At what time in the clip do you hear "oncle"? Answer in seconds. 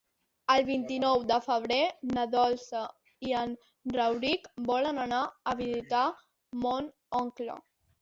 7.25-7.65